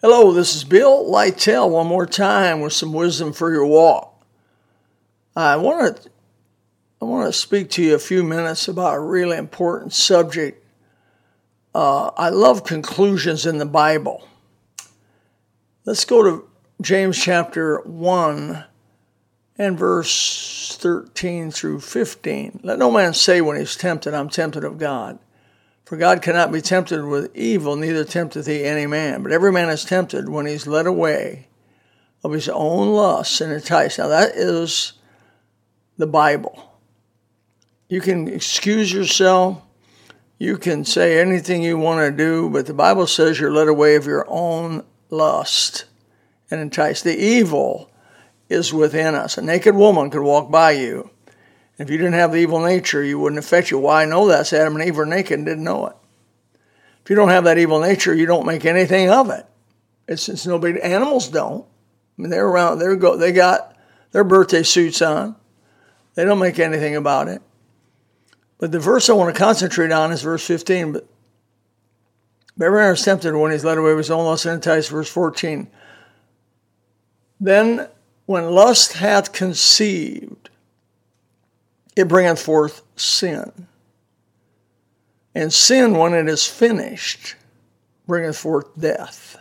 [0.00, 4.24] Hello, this is Bill Lytell one more time with some wisdom for your walk.
[5.34, 6.10] I want to
[7.02, 10.64] I want to speak to you a few minutes about a really important subject.
[11.74, 14.28] Uh, I love conclusions in the Bible.
[15.84, 16.48] Let's go to
[16.80, 18.64] James chapter 1
[19.56, 22.60] and verse 13 through 15.
[22.62, 25.18] Let no man say when he's tempted, I'm tempted of God.
[25.88, 29.22] For God cannot be tempted with evil, neither tempteth he any man.
[29.22, 31.48] But every man is tempted when he's led away
[32.22, 33.98] of his own lusts and enticed.
[33.98, 34.92] Now that is
[35.96, 36.78] the Bible.
[37.88, 39.62] You can excuse yourself.
[40.36, 43.96] You can say anything you want to do, but the Bible says you're led away
[43.96, 45.86] of your own lust
[46.50, 47.04] and enticed.
[47.04, 47.90] The evil
[48.50, 49.38] is within us.
[49.38, 51.08] A naked woman could walk by you
[51.78, 53.78] if you didn't have the evil nature, you wouldn't affect you.
[53.78, 54.52] Why I know that?
[54.52, 55.96] Adam and Eve were naked and didn't know it.
[57.04, 59.46] If you don't have that evil nature, you don't make anything of it.
[60.08, 60.78] It's, it's no big.
[60.82, 61.64] Animals don't.
[61.64, 62.80] I mean, they're around.
[62.80, 63.16] They go.
[63.16, 63.76] They got
[64.10, 65.36] their birthday suits on.
[66.14, 67.40] They don't make anything about it.
[68.58, 70.92] But the verse I want to concentrate on is verse 15.
[70.92, 71.08] But
[72.58, 74.90] man is tempted when he's led away with his own lust and enticed.
[74.90, 75.68] Verse 14.
[77.38, 77.88] Then,
[78.26, 80.50] when lust hath conceived,
[81.98, 83.66] it bringeth forth sin.
[85.34, 87.34] And sin, when it is finished,
[88.06, 89.36] bringeth forth death.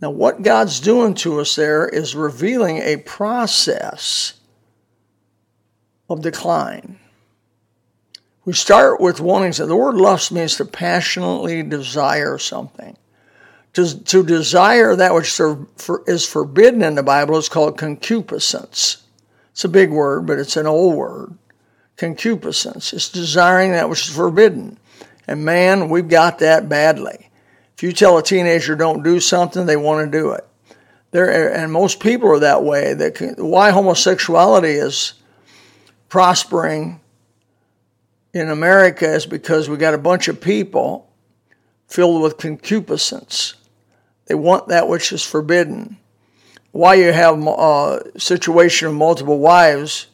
[0.00, 4.34] Now, what God's doing to us there is revealing a process
[6.08, 6.98] of decline.
[8.44, 12.96] We start with wanting to, the word lust means to passionately desire something.
[13.74, 15.40] To, to desire that which
[16.06, 19.01] is forbidden in the Bible is called concupiscence.
[19.52, 21.36] It's a big word, but it's an old word.
[21.96, 22.92] Concupiscence.
[22.92, 24.78] It's desiring that which is forbidden.
[25.28, 27.30] And man, we've got that badly.
[27.76, 30.46] If you tell a teenager don't do something, they want to do it.
[31.10, 32.94] There, and most people are that way.
[32.94, 35.14] That why homosexuality is
[36.08, 37.00] prospering
[38.32, 41.10] in America is because we got a bunch of people
[41.86, 43.54] filled with concupiscence.
[44.26, 45.98] They want that which is forbidden
[46.72, 50.06] why you have a uh, situation of multiple wives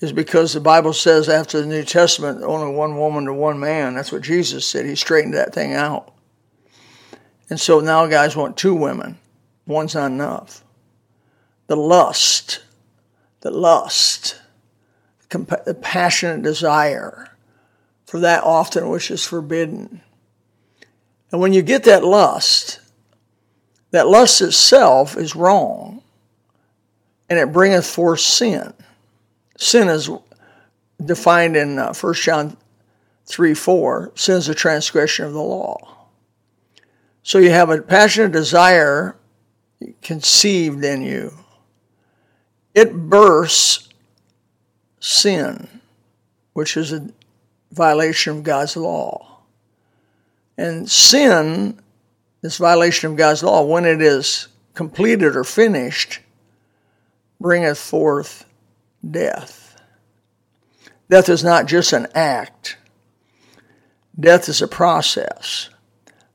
[0.00, 3.94] is because the Bible says after the New Testament, only one woman to one man.
[3.94, 4.86] That's what Jesus said.
[4.86, 6.12] He straightened that thing out.
[7.50, 9.18] And so now guys want two women.
[9.66, 10.62] One's not enough.
[11.66, 12.62] The lust,
[13.40, 14.40] the lust,
[15.30, 17.36] the passionate desire
[18.06, 20.00] for that often which is forbidden.
[21.32, 22.78] And when you get that lust,
[23.90, 26.02] that lust itself is wrong
[27.34, 28.72] and it bringeth forth sin.
[29.58, 30.08] Sin is
[31.04, 32.56] defined in uh, 1 John
[33.26, 34.12] 3 4.
[34.14, 36.06] Sin is a transgression of the law.
[37.24, 39.16] So you have a passionate desire
[40.00, 41.32] conceived in you.
[42.72, 43.88] It bursts
[45.00, 45.80] sin,
[46.52, 47.08] which is a
[47.72, 49.40] violation of God's law.
[50.56, 51.80] And sin,
[52.42, 56.20] this violation of God's law, when it is completed or finished,
[57.44, 58.46] bringeth forth
[59.06, 59.78] death.
[61.10, 62.78] Death is not just an act,
[64.18, 65.68] death is a process.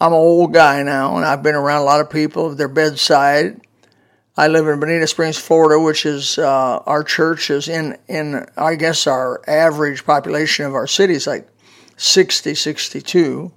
[0.00, 2.68] I'm an old guy now, and I've been around a lot of people at their
[2.68, 3.60] bedside.
[4.36, 8.76] I live in Bonita Springs, Florida, which is uh, our church is in, in, I
[8.76, 11.48] guess, our average population of our city is like
[11.96, 13.50] 60, 62.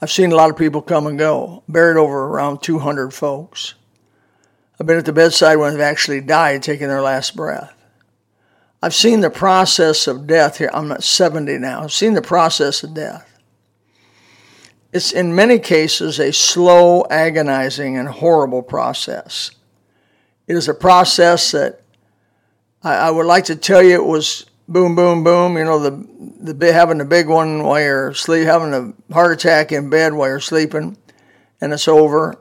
[0.00, 3.74] I've seen a lot of people come and go, buried over around 200 folks.
[4.80, 7.74] I've been at the bedside when they've actually died, taking their last breath.
[8.80, 10.70] I've seen the process of death here.
[10.72, 11.82] I'm not 70 now.
[11.82, 13.24] I've seen the process of death.
[14.92, 19.50] It's in many cases a slow, agonizing, and horrible process.
[20.46, 21.82] It is a process that
[22.82, 25.58] I, I would like to tell you it was boom, boom, boom.
[25.58, 29.72] You know, the the having the big one while you're sleep, having a heart attack
[29.72, 30.96] in bed while you're sleeping,
[31.60, 32.40] and it's over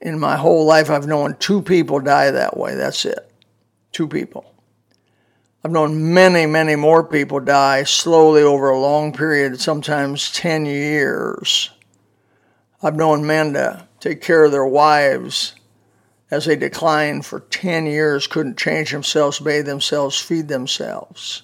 [0.00, 2.74] in my whole life, I've known two people die that way.
[2.74, 3.30] That's it.
[3.92, 4.54] Two people.
[5.64, 11.70] I've known many, many more people die slowly over a long period, sometimes 10 years.
[12.82, 15.54] I've known men to take care of their wives
[16.30, 21.42] as they decline for 10 years, couldn't change themselves, bathe themselves, feed themselves.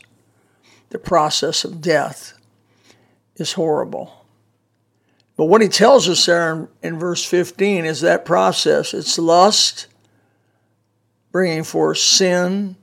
[0.90, 2.34] The process of death
[3.36, 4.19] is horrible.
[5.40, 9.86] But what he tells us there in, in verse 15 is that process it's lust,
[11.32, 12.76] bringing forth sin,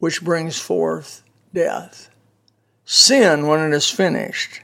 [0.00, 1.22] which brings forth
[1.54, 2.10] death.
[2.84, 4.60] Sin, when it is finished,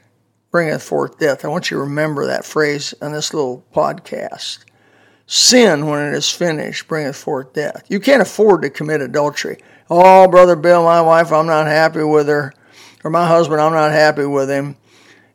[0.50, 1.46] bringeth forth death.
[1.46, 4.66] I want you to remember that phrase on this little podcast.
[5.26, 7.84] Sin, when it is finished, bringeth forth death.
[7.88, 9.62] You can't afford to commit adultery.
[9.88, 12.52] Oh, Brother Bill, my wife, I'm not happy with her.
[13.02, 14.76] Or my husband, I'm not happy with him.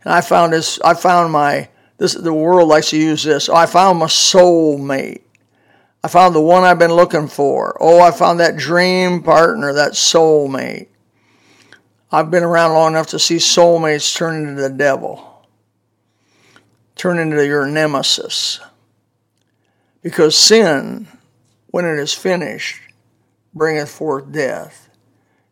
[0.03, 3.49] And I found this, I found my, this, the world likes to use this.
[3.49, 5.21] Oh, I found my soulmate.
[6.03, 7.75] I found the one I've been looking for.
[7.79, 10.87] Oh, I found that dream partner, that soulmate.
[12.11, 15.45] I've been around long enough to see soulmates turn into the devil,
[16.95, 18.59] turn into your nemesis.
[20.01, 21.07] Because sin,
[21.67, 22.79] when it is finished,
[23.53, 24.89] bringeth forth death.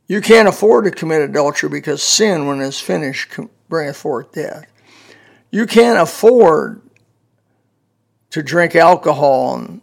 [0.07, 3.37] You can't afford to commit adultery because sin, when it is finished,
[3.69, 4.65] bringeth forth death.
[5.51, 6.81] You can't afford
[8.31, 9.81] to drink alcohol and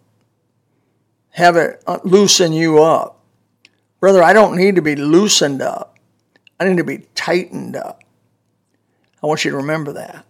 [1.31, 3.21] have it uh, loosen you up.
[4.01, 5.99] Brother, I don't need to be loosened up.
[6.61, 8.03] I need to be tightened up.
[9.23, 10.25] I want you to remember that.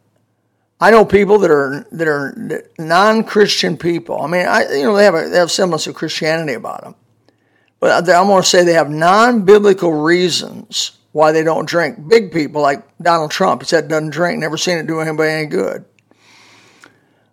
[0.80, 4.20] I know people that are that are non-Christian people.
[4.20, 6.94] I mean, I you know they have a, they have semblance of Christianity about them,
[7.80, 12.08] but I'm going to say they have non-biblical reasons why they don't drink.
[12.08, 15.46] Big people like Donald Trump, he said doesn't drink, never seen it do anybody any
[15.46, 15.84] good.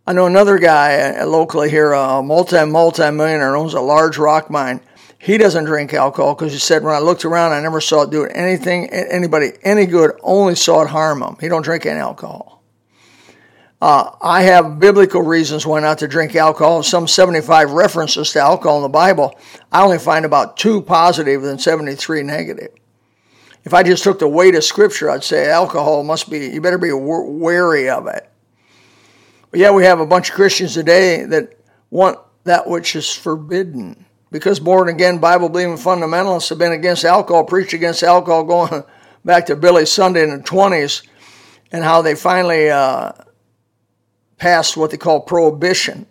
[0.06, 4.82] I know another guy locally here, a multi multi millionaire, owns a large rock mine.
[5.18, 8.12] He doesn't drink alcohol because he said when I looked around, I never saw it
[8.12, 10.12] do anything anybody any good.
[10.22, 11.38] Only saw it harm him.
[11.42, 12.62] He don't drink any alcohol.
[13.82, 16.84] Uh, I have biblical reasons why not to drink alcohol.
[16.84, 19.36] Some 75 references to alcohol in the Bible.
[19.72, 22.70] I only find about two positive and 73 negative.
[23.64, 26.48] If I just took the weight of Scripture, I'd say alcohol must be.
[26.48, 28.28] You better be wary of it.
[29.52, 31.54] But yeah, we have a bunch of Christians today that
[31.90, 37.44] want that which is forbidden because born again Bible believing fundamentalists have been against alcohol,
[37.44, 38.84] preached against alcohol going
[39.26, 41.06] back to Billy Sunday in the 20s,
[41.72, 43.12] and how they finally uh,
[44.38, 46.08] passed what they call prohibition,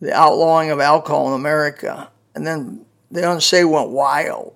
[0.00, 2.10] the outlawing of alcohol in America.
[2.34, 4.54] And then the unsaved went wild,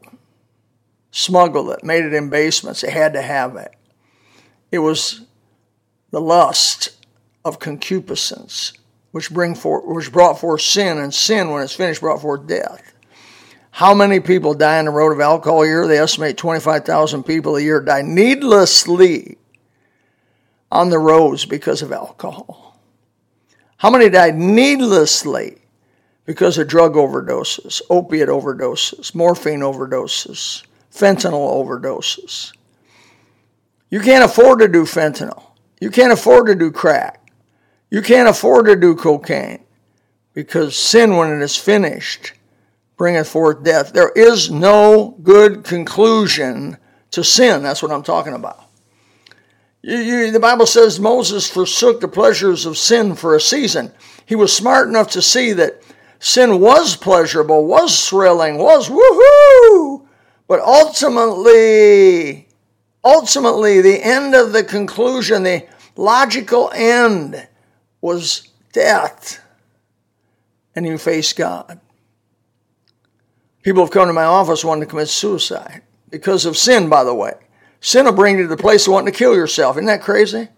[1.10, 2.80] smuggled it, made it in basements.
[2.80, 3.74] They had to have it.
[4.70, 5.22] It was
[6.10, 6.90] the lust
[7.44, 8.72] of concupiscence
[9.12, 12.94] which bring forth, which brought forth sin, and sin, when it's finished, brought forth death.
[13.72, 15.86] How many people die on the road of alcohol a year?
[15.86, 19.38] They estimate 25,000 people a year die needlessly
[20.70, 22.80] on the roads because of alcohol.
[23.76, 25.58] How many died needlessly
[26.26, 30.62] because of drug overdoses, opiate overdoses, morphine overdoses,
[30.92, 32.52] fentanyl overdoses?
[33.90, 35.42] You can't afford to do fentanyl.
[35.80, 37.30] You can't afford to do crack.
[37.90, 39.64] You can't afford to do cocaine
[40.32, 42.34] because sin, when it is finished,
[42.96, 43.92] bringeth forth death.
[43.92, 46.76] There is no good conclusion
[47.10, 47.62] to sin.
[47.62, 48.64] That's what I'm talking about.
[49.82, 53.92] You, you, the Bible says Moses forsook the pleasures of sin for a season.
[54.26, 55.82] He was smart enough to see that
[56.18, 60.06] sin was pleasurable, was thrilling, was woohoo.
[60.50, 62.48] But ultimately,
[63.04, 67.46] ultimately, the end of the conclusion, the logical end,
[68.00, 69.40] was death,
[70.74, 71.78] and you face God.
[73.62, 77.14] People have come to my office wanting to commit suicide because of sin, by the
[77.14, 77.34] way.
[77.80, 79.76] Sin will bring you to the place of wanting to kill yourself.
[79.76, 80.48] Isn't that crazy?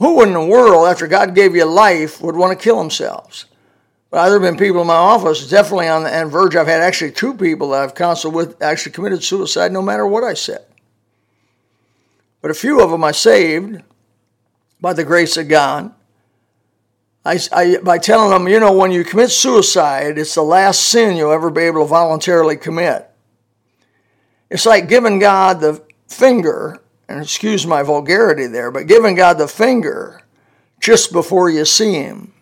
[0.00, 3.44] Who in the world, after God gave you life, would want to kill themselves?
[4.14, 6.54] But there have been people in my office, definitely on the verge.
[6.54, 10.22] I've had actually two people that I've counseled with actually committed suicide no matter what
[10.22, 10.64] I said.
[12.40, 13.82] But a few of them I saved
[14.80, 15.92] by the grace of God.
[17.24, 21.16] I, I, by telling them, you know, when you commit suicide, it's the last sin
[21.16, 23.10] you'll ever be able to voluntarily commit.
[24.48, 29.48] It's like giving God the finger, and excuse my vulgarity there, but giving God the
[29.48, 30.22] finger
[30.78, 32.33] just before you see Him.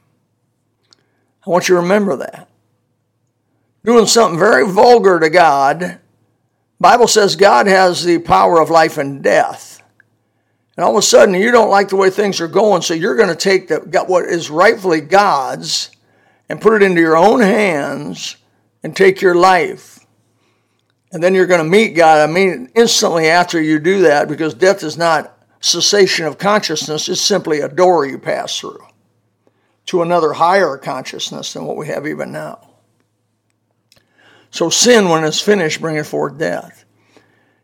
[1.47, 2.49] I want you to remember that.
[3.85, 5.99] Doing something very vulgar to God.
[6.79, 9.83] Bible says God has the power of life and death.
[10.77, 13.17] And all of a sudden, you don't like the way things are going, so you're
[13.17, 15.91] going to take the, what is rightfully God's
[16.49, 18.37] and put it into your own hands
[18.83, 19.99] and take your life.
[21.13, 22.27] And then you're going to meet God.
[22.27, 27.21] I mean, instantly after you do that, because death is not cessation of consciousness, it's
[27.21, 28.79] simply a door you pass through
[29.87, 32.71] to another higher consciousness than what we have even now.
[34.51, 36.85] So sin, when it's finished, bringeth forth death.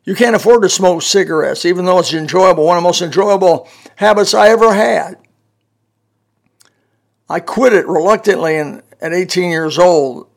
[0.05, 3.69] You can't afford to smoke cigarettes, even though it's enjoyable, one of the most enjoyable
[3.97, 5.17] habits I ever had.
[7.29, 10.29] I quit it reluctantly and at 18 years old,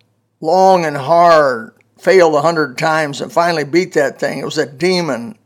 [0.42, 4.40] long and hard, failed a hundred times, and finally beat that thing.
[4.40, 5.38] It was a demon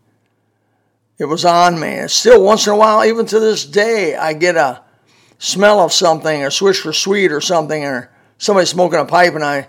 [1.17, 1.89] It was on me.
[1.99, 4.81] And still, once in a while, even to this day, I get a
[5.37, 9.67] smell of something, a Swisher Sweet or something, or somebody smoking a pipe, and I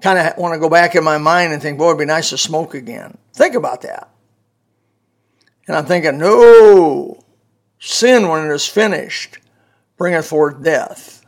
[0.00, 2.30] kind of want to go back in my mind and think, boy, it'd be nice
[2.30, 3.18] to smoke again.
[3.32, 4.10] Think about that.
[5.66, 7.22] And I'm thinking, no,
[7.78, 9.38] sin when it is finished
[9.96, 11.24] bringeth forth death.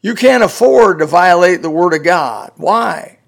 [0.00, 2.52] You can't afford to violate the word of God.
[2.56, 3.18] Why?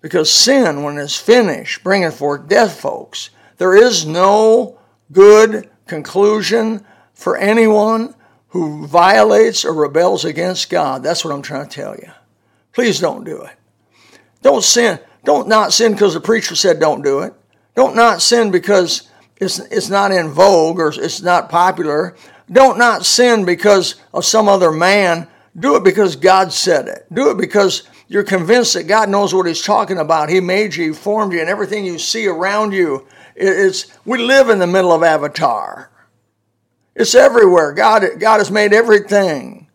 [0.00, 3.30] Because sin, when it is finished, bringeth forth death, folks.
[3.58, 4.78] There is no
[5.10, 6.84] good conclusion
[7.14, 8.14] for anyone
[8.52, 11.02] who violates or rebels against God.
[11.02, 12.10] That's what I'm trying to tell you.
[12.72, 13.56] Please don't do it.
[14.42, 14.98] Don't sin.
[15.24, 17.32] Don't not sin because the preacher said don't do it.
[17.74, 22.14] Don't not sin because it's, it's not in vogue or it's not popular.
[22.50, 25.28] Don't not sin because of some other man.
[25.58, 27.06] Do it because God said it.
[27.10, 30.28] Do it because you're convinced that God knows what He's talking about.
[30.28, 33.06] He made you, He formed you, and everything you see around you.
[33.34, 35.90] It's we live in the middle of Avatar.
[36.94, 37.72] It's everywhere.
[37.72, 39.66] God, God has made everything.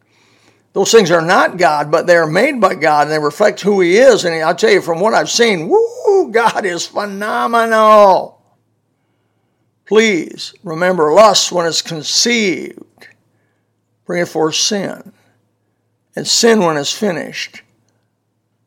[0.74, 3.82] Those things are not God, but they are made by God and they reflect who
[3.82, 4.26] He is.
[4.26, 8.40] And I'll tell you, from what I've seen, woo, God is phenomenal.
[9.86, 13.08] Please remember lust when it's conceived,
[14.06, 15.14] bringeth forth sin.
[16.16, 17.62] And sin when it's finished,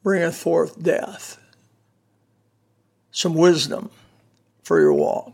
[0.03, 1.39] bringeth forth death.
[3.13, 3.91] Some wisdom
[4.63, 5.33] for your walk.